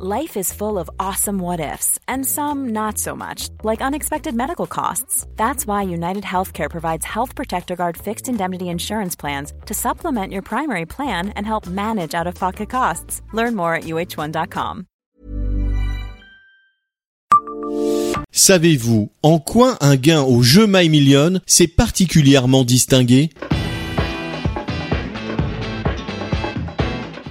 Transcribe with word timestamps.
Life 0.00 0.36
is 0.36 0.52
full 0.52 0.78
of 0.78 0.88
awesome 1.00 1.40
what 1.40 1.58
ifs, 1.58 1.98
and 2.06 2.24
some 2.24 2.68
not 2.68 2.98
so 2.98 3.16
much, 3.16 3.48
like 3.64 3.82
unexpected 3.82 4.32
medical 4.32 4.68
costs. 4.68 5.26
That's 5.34 5.66
why 5.66 5.82
United 5.82 6.22
Healthcare 6.22 6.70
provides 6.70 7.04
Health 7.04 7.34
Protector 7.34 7.74
Guard 7.74 7.96
fixed 7.96 8.28
indemnity 8.28 8.68
insurance 8.68 9.16
plans 9.16 9.52
to 9.66 9.74
supplement 9.74 10.32
your 10.32 10.42
primary 10.42 10.86
plan 10.86 11.30
and 11.30 11.44
help 11.44 11.66
manage 11.66 12.14
out 12.14 12.28
of 12.28 12.36
pocket 12.36 12.70
costs. 12.70 13.22
Learn 13.32 13.56
more 13.56 13.74
at 13.74 13.84
uh1.com. 13.84 14.86
Savez-vous 18.30 19.10
en 19.24 19.40
quoi 19.40 19.76
un 19.80 19.96
gain 19.96 20.22
au 20.22 20.44
jeu 20.44 20.68
My 20.68 20.88
Million 20.88 21.40
s'est 21.44 21.66
particulièrement 21.66 22.62
distingué 22.62 23.30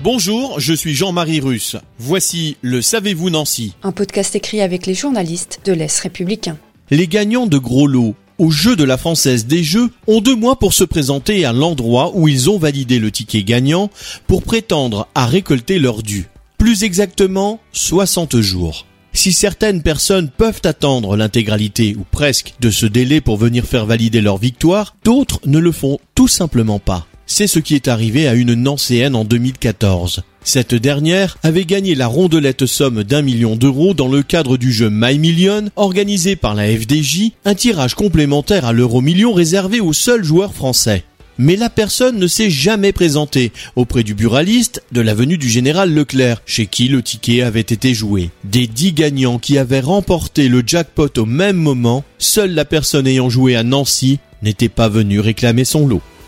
Bonjour, 0.09 0.61
je 0.61 0.73
suis 0.73 0.93
Jean-Marie 0.93 1.41
Russe. 1.41 1.75
Voici 1.99 2.55
le 2.61 2.81
Savez-vous 2.81 3.29
Nancy 3.29 3.73
Un 3.83 3.91
podcast 3.91 4.37
écrit 4.37 4.61
avec 4.61 4.85
les 4.85 4.93
journalistes 4.93 5.59
de 5.65 5.73
l'Est 5.73 5.99
républicain. 5.99 6.57
Les 6.91 7.09
gagnants 7.09 7.45
de 7.45 7.57
gros 7.57 7.87
lots 7.87 8.15
au 8.37 8.49
jeu 8.49 8.77
de 8.77 8.85
la 8.85 8.97
Française 8.97 9.47
des 9.47 9.65
Jeux 9.65 9.89
ont 10.07 10.21
deux 10.21 10.37
mois 10.37 10.57
pour 10.59 10.73
se 10.73 10.85
présenter 10.85 11.43
à 11.43 11.51
l'endroit 11.51 12.13
où 12.15 12.29
ils 12.29 12.49
ont 12.49 12.57
validé 12.57 12.99
le 12.99 13.11
ticket 13.11 13.43
gagnant 13.43 13.89
pour 14.27 14.43
prétendre 14.43 15.09
à 15.13 15.25
récolter 15.25 15.77
leur 15.77 16.01
dû. 16.03 16.27
Plus 16.57 16.85
exactement, 16.85 17.59
60 17.73 18.39
jours. 18.39 18.85
Si 19.11 19.33
certaines 19.33 19.83
personnes 19.83 20.29
peuvent 20.29 20.61
attendre 20.63 21.17
l'intégralité 21.17 21.97
ou 21.99 22.05
presque 22.09 22.53
de 22.61 22.71
ce 22.71 22.85
délai 22.85 23.19
pour 23.19 23.35
venir 23.35 23.65
faire 23.65 23.85
valider 23.85 24.21
leur 24.21 24.37
victoire, 24.37 24.95
d'autres 25.03 25.41
ne 25.45 25.59
le 25.59 25.73
font 25.73 25.99
tout 26.15 26.29
simplement 26.29 26.79
pas. 26.79 27.07
C'est 27.29 27.47
ce 27.47 27.59
qui 27.59 27.75
est 27.75 27.89
arrivé 27.89 28.25
à 28.25 28.35
une 28.35 28.53
Nancéenne 28.53 29.13
en 29.13 29.25
2014. 29.25 30.23
Cette 30.45 30.73
dernière 30.73 31.37
avait 31.43 31.65
gagné 31.65 31.93
la 31.93 32.07
rondelette 32.07 32.65
somme 32.65 33.03
d'un 33.03 33.21
million 33.21 33.57
d'euros 33.57 33.93
dans 33.93 34.07
le 34.07 34.23
cadre 34.23 34.55
du 34.55 34.71
jeu 34.71 34.89
My 34.89 35.19
Million 35.19 35.65
organisé 35.75 36.37
par 36.37 36.55
la 36.55 36.65
FDJ, 36.65 37.31
un 37.43 37.53
tirage 37.53 37.95
complémentaire 37.95 38.63
à 38.63 38.71
l'euro 38.71 39.01
million 39.01 39.33
réservé 39.33 39.81
aux 39.81 39.91
seuls 39.91 40.23
joueurs 40.23 40.53
français. 40.53 41.03
Mais 41.37 41.57
la 41.57 41.69
personne 41.69 42.17
ne 42.17 42.27
s'est 42.27 42.49
jamais 42.49 42.93
présentée 42.93 43.51
auprès 43.75 44.03
du 44.03 44.13
buraliste 44.13 44.81
de 44.93 45.01
l'avenue 45.01 45.37
du 45.37 45.49
Général 45.49 45.93
Leclerc, 45.93 46.41
chez 46.45 46.65
qui 46.65 46.87
le 46.87 47.03
ticket 47.03 47.41
avait 47.41 47.59
été 47.59 47.93
joué. 47.93 48.29
Des 48.45 48.67
dix 48.67 48.93
gagnants 48.93 49.37
qui 49.37 49.57
avaient 49.57 49.81
remporté 49.81 50.47
le 50.47 50.63
jackpot 50.65 51.09
au 51.17 51.25
même 51.25 51.57
moment, 51.57 52.05
seule 52.19 52.53
la 52.53 52.63
personne 52.63 53.05
ayant 53.05 53.29
joué 53.29 53.57
à 53.57 53.63
Nancy 53.63 54.19
n'était 54.43 54.69
pas 54.69 54.87
venue 54.87 55.19
réclamer 55.19 55.65
son 55.65 55.85
lot. 55.85 56.01